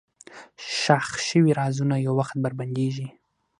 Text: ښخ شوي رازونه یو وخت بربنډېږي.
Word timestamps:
ښخ 0.79 1.07
شوي 1.27 1.51
رازونه 1.59 1.95
یو 2.05 2.13
وخت 2.19 2.35
بربنډېږي. 2.43 3.07